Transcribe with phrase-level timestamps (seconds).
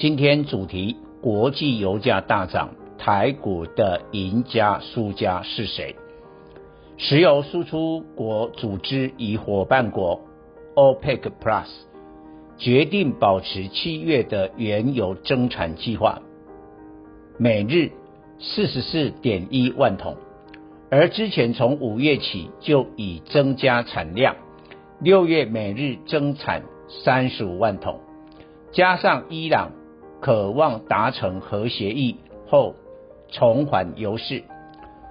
[0.00, 5.94] 今天主题：国际油价大涨，台股的赢家输家是谁？
[6.96, 10.22] 石油输出国组织与伙伴国
[10.74, 11.66] OPEC Plus
[12.56, 16.22] 决定保持七月的原油增产计划，
[17.36, 17.90] 每日
[18.38, 20.16] 四十四点一万桶，
[20.90, 24.34] 而之前从五月起就已增加产量。
[24.98, 28.00] 六月每日增产三十五万桶，
[28.72, 29.72] 加上伊朗
[30.20, 32.16] 渴望达成核协议
[32.46, 32.74] 后
[33.28, 34.44] 重返油市，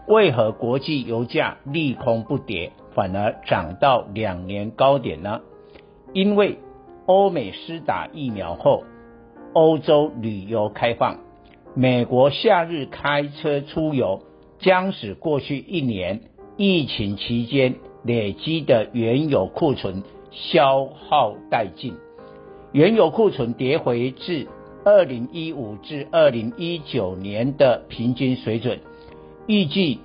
[0.07, 5.41] 为何国际油价利空不跌，反而涨到两年高点呢？
[6.13, 6.59] 因为
[7.05, 8.83] 欧美施打疫苗后，
[9.53, 11.17] 欧洲旅游开放，
[11.75, 14.21] 美国夏日开车出游
[14.59, 16.21] 将使过去一年
[16.57, 17.75] 疫情期间。
[18.01, 21.95] 累积的原油库存消耗殆尽，
[22.71, 24.47] 原油库存跌回至
[24.83, 28.79] 二零一五至二零一九年的平均水准。
[29.47, 29.99] 预计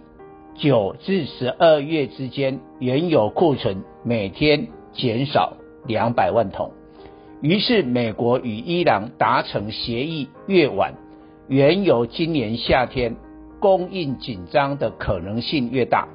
[0.56, 6.72] 九至十二月之间，原油库存每天减少两百万桶。
[7.40, 10.94] 于是，美国与伊朗达成协议越晚，
[11.48, 13.16] 原油今年夏天
[13.60, 16.08] 供应紧张的可能性越大。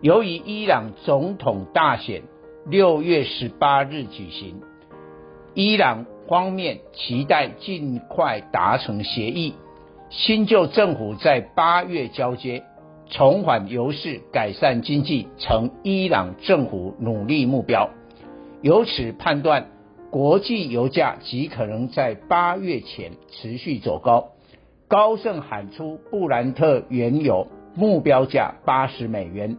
[0.00, 2.22] 由于伊朗总统大选
[2.66, 4.60] 六月十八日举行，
[5.54, 9.54] 伊朗方面期待尽快达成协议，
[10.10, 12.62] 新旧政府在八月交接，
[13.08, 17.90] 重返油市，改善经济成伊朗政府努力目标。
[18.62, 19.66] 由此判断，
[20.12, 24.28] 国际油价极可能在八月前持续走高。
[24.86, 29.56] 高盛喊出布兰特原油目标价八十美元。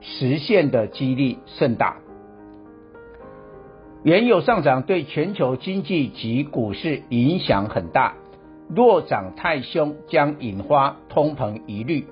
[0.00, 1.98] 实现的几率甚大。
[4.04, 8.14] 原油上涨对全球经济及股市影响很大，
[8.68, 12.04] 若涨太凶，将引发通膨疑虑。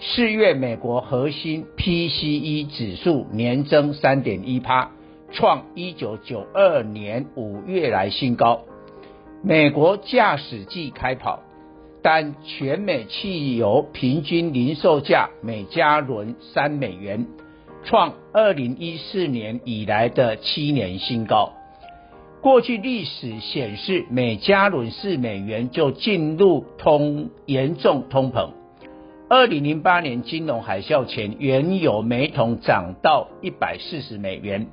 [0.00, 4.90] 四月美国核心 PCE 指数年增三点一趴，
[5.30, 8.62] 创一九九二年五月来新高。
[9.42, 11.42] 美国驾驶季开跑。
[12.00, 17.26] 但全美汽油平均零售价每加仑三美元，
[17.88, 21.54] 创二零一四年以来的七年新高。
[22.42, 28.50] 过去历史显示，每加仑四美元就进入通严重通膨。
[29.30, 34.66] 二零零八年金融海啸前，原油每桶涨到一百四十美元，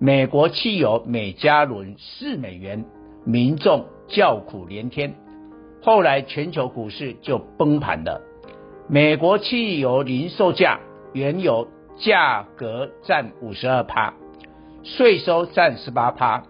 [0.00, 2.84] 美国汽油每加仑四美元，
[3.24, 5.14] 民众叫苦连天。
[5.82, 8.20] 后来全球股市就崩盘了。
[8.88, 10.80] 美国汽油零售价，
[11.12, 11.68] 原油
[12.00, 14.14] 价格占五十二趴，
[14.82, 16.42] 税收占十八趴，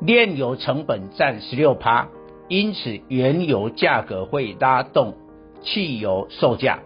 [0.00, 2.08] 炼油成本占十六趴，
[2.48, 5.14] 因此原油价格会拉动
[5.62, 6.80] 汽油售价。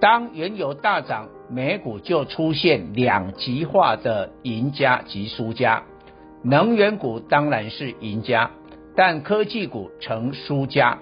[0.00, 5.82] 当原油大涨，美股就出现两极化的赢家及输家，
[6.44, 8.52] 能源股当然是赢家。
[8.94, 10.98] 但科技股成输家。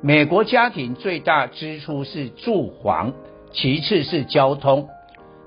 [0.00, 3.12] 美国家庭最大支出是住房，
[3.52, 4.88] 其次是交通。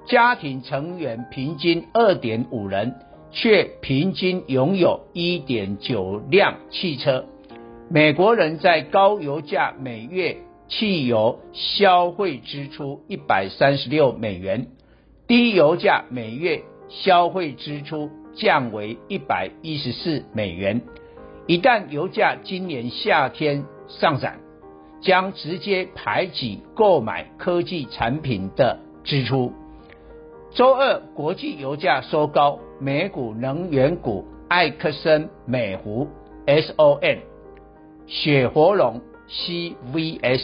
[0.07, 2.95] 家庭成员平均二点五人，
[3.31, 7.25] 却平均拥有一点九辆汽车。
[7.89, 14.67] 美国人在高油价每月汽油消费支出一百三十六美元，
[15.27, 20.81] 低油价每月消费支出降为一百一十四美元。
[21.47, 24.35] 一旦油价今年夏天上涨，
[25.01, 29.51] 将直接排挤购买科技产品的支出。
[30.51, 36.07] 周二国际油价收高，美股能源股埃克森美孚
[36.45, 37.19] （S O N）、
[38.05, 40.43] 雪佛龙 （CVS）、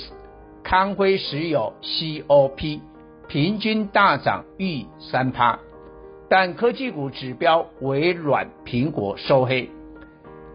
[0.63, 2.80] 康辉石油 （COP）
[3.27, 5.59] 平均大涨逾三趴，
[6.30, 9.69] 但科技股指标微软、苹果收黑。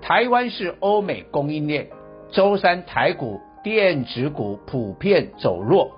[0.00, 1.88] 台湾是欧美供应链，
[2.30, 5.92] 周三台股电子股普遍走弱，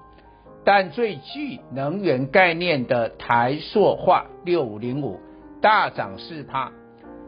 [0.65, 5.19] 但最具能源概念的台塑化六五零五
[5.63, 6.73] 大涨四趴，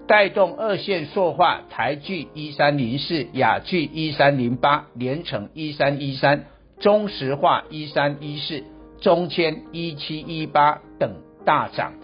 [0.06, 6.44] 带动二线塑化，台聚一三零四、亚聚一三零八、联成一三一三、
[6.80, 8.62] 中石化一三一四、
[9.00, 11.14] 中签一七一八等
[11.46, 11.94] 大涨。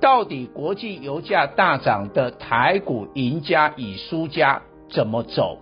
[0.00, 5.58] 到底国际油价大涨的台股赢家与输家怎么走？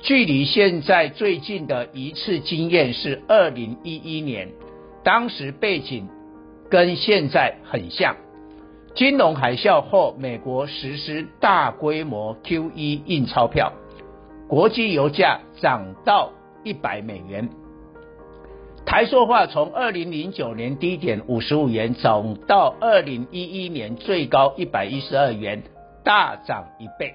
[0.00, 4.48] 距离现在最近的一次经验是二零一一年，
[5.02, 6.08] 当时背景
[6.70, 8.14] 跟现在很像。
[8.94, 13.72] 金融海啸后，美国实施大规模 QE 印钞票，
[14.48, 17.48] 国际油价涨到一百美元。
[18.86, 25.62] 台塑化从二零零九年低点五十五元涨到二零一一年最高一百一十二元，
[26.04, 27.14] 大涨一倍。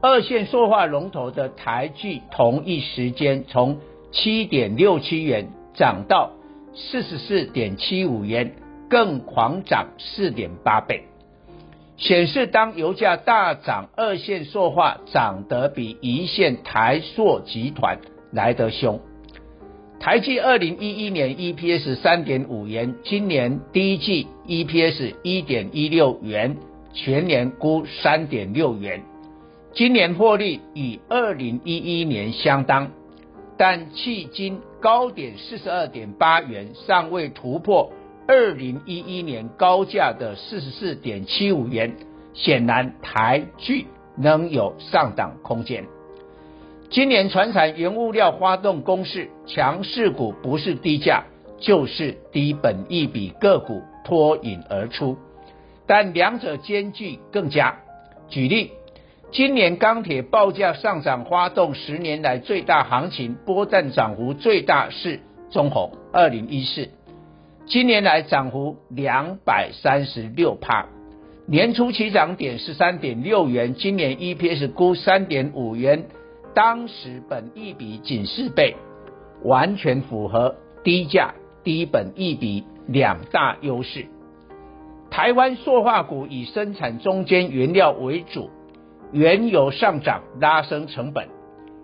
[0.00, 3.78] 二线塑化龙头的台聚同一时间从
[4.12, 6.30] 七点六七元涨到
[6.72, 8.54] 四十四点七五元，
[8.88, 11.02] 更狂涨四点八倍，
[11.96, 17.98] 显示当油价大涨，二线塑化涨得比一线台塑集团
[18.30, 19.00] 来得凶。
[19.98, 26.56] 台积二零一一年 EPS 三点五元，今年第一季 EPS 一点一六元，
[26.92, 29.02] 全年估三点六元，
[29.78, 32.90] 今年获利与二零一一年相当，
[33.56, 37.92] 但迄今高点四十二点八元，尚未突破
[38.26, 41.94] 二零一一年高价的四十四点七五元，
[42.34, 43.86] 显然台聚
[44.16, 45.84] 仍有上档空间。
[46.90, 51.22] 今年传产原物料发动攻势，强势股不是低价
[51.60, 55.16] 就是低本益比个股脱颖而出，
[55.86, 57.76] 但两者兼具更佳。
[58.28, 58.72] 举例，
[59.30, 65.20] 今年钢铁报价上涨发动十年来最大行情，波段涨幅最大是
[65.50, 66.88] 中鸿二零一四，
[67.66, 70.86] 今年来涨幅两百三十六趴，
[71.46, 76.06] 年初起涨点十三点六元，今年 EPS 估三点五元。
[76.54, 78.76] 当时本益比仅四倍，
[79.44, 84.06] 完全符合低价低本益比两大优势。
[85.10, 88.50] 台湾塑化股以生产中间原料为主，
[89.12, 91.28] 原油上涨拉升成本，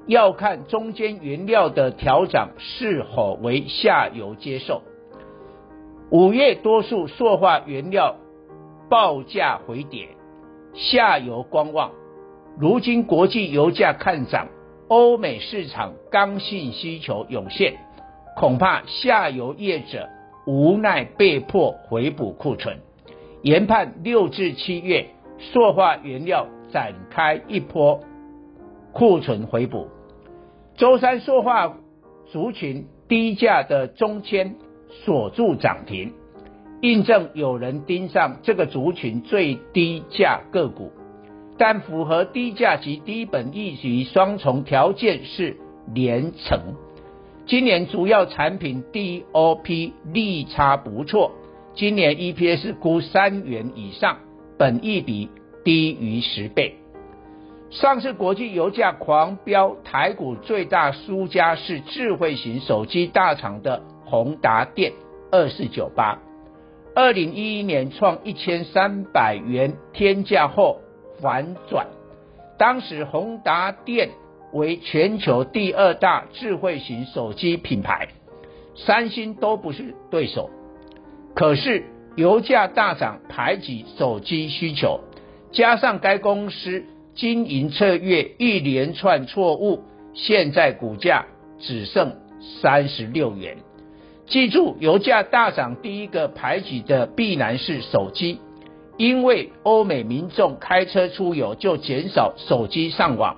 [0.07, 4.83] 要看中间原料的调涨是否为下游接受。
[6.11, 8.17] 五月多数塑化原料
[8.89, 10.09] 报价回跌，
[10.75, 11.91] 下游观望。
[12.59, 14.49] 如今国际油价看涨。
[14.87, 17.75] 欧美市场刚性需求涌现，
[18.37, 20.11] 恐怕下游业者
[20.47, 22.77] 无奈被迫回补库存，
[23.41, 25.07] 研判六至七月
[25.39, 28.01] 塑化原料展开一波
[28.93, 29.87] 库存回补。
[30.77, 31.77] 周三塑化
[32.33, 34.57] 族群低价的中签
[34.89, 36.13] 锁住涨停，
[36.81, 40.91] 印证有人盯上这个族群最低价个股。
[41.57, 45.57] 但符合低价及低本益比双重条件是
[45.95, 46.59] 连成，
[47.47, 51.31] 今年主要产品 DOP 利差不错，
[51.77, 54.17] 今年 EPS 估三元以上，
[54.59, 55.31] 本益比
[55.65, 56.77] 低于十倍。
[57.71, 64.93] 上次国际油价狂飙，台股最大输家是智慧型手机大厂的宏达电
[65.33, 66.21] 二四九八，
[66.95, 70.81] 二零一一年创一千三百元天价后。
[71.23, 71.87] 反转，
[72.59, 74.11] 当时宏达电
[74.53, 78.09] 为全球第二大智慧型手机品牌，
[78.75, 80.51] 三星都不是对手。
[81.35, 81.85] 可是
[82.17, 85.01] 油价大涨，排挤手机需求，
[85.55, 86.85] 加上该公司
[87.15, 91.27] 经营策略一连串错误，现在股价
[91.61, 92.17] 只剩
[92.61, 93.57] 三十六元。
[94.27, 98.41] 记住，油价大涨，第一个排挤的必然是手机。
[98.97, 103.37] 因为欧美民众开车出游就减少手机上网，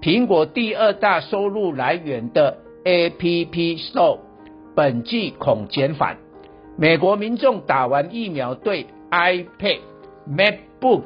[0.00, 4.18] 苹果第二大收入来源的 App Store
[4.74, 6.18] 本季恐减反。
[6.78, 9.80] 美国民众打完疫苗对 iPad、
[10.28, 11.04] MacBook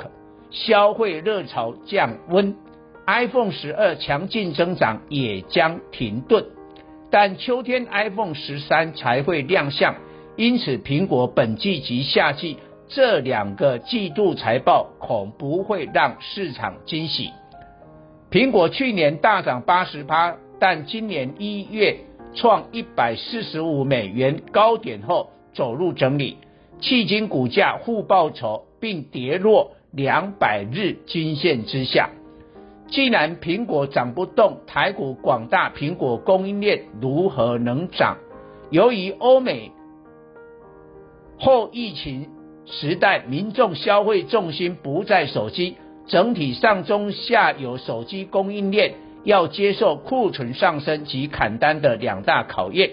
[0.51, 2.57] 消费热潮降温
[3.07, 6.45] ，iPhone 十二强劲增长也将停顿，
[7.11, 9.95] 但秋天 iPhone 十三才会亮相，
[10.37, 12.59] 因此苹果本季及下季。
[12.93, 17.31] 这两个季度财报恐不会让市场惊喜。
[18.33, 21.99] 苹果去年大涨八十趴，但今年一月
[22.35, 26.39] 创一百四十五美元高点后走入整理，
[26.81, 32.11] 迄今股价负报酬并跌落两百日均线之下。
[32.89, 38.19] 既然苹果涨不动，台股广大苹果供应链如何能涨？
[38.71, 39.73] 由于欧美
[41.39, 42.29] 后疫情。
[42.67, 48.95] 时代民众消费重心不在手机，整体上中下游手机供应链
[49.25, 52.91] 要接受库存上升及砍单的两大考验。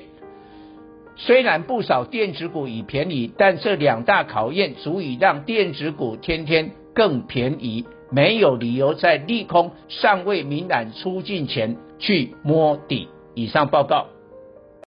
[1.16, 13.08] 虽然不少电子股已便宜，但这两大考验足以让电子股天天更便宜，没有理由在利空尚未明朗出境前去摸底。
[13.36, 14.08] 以上报告。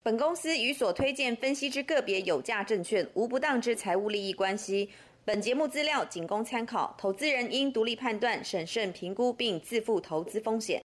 [0.03, 4.89] 本公司与所推荐分析之个别有价证券无不当之财务利益关系。
[5.27, 10.79] 本节目资料仅供参考，投资人应独立判断、审慎评估并自负投资风险。